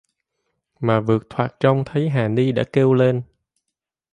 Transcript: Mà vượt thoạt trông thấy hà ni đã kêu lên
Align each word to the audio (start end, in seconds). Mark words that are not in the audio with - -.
Mà 0.79 0.99
vượt 0.99 1.29
thoạt 1.29 1.55
trông 1.59 1.83
thấy 1.85 2.09
hà 2.09 2.27
ni 2.27 2.51
đã 2.51 2.63
kêu 2.73 2.93
lên 2.93 3.21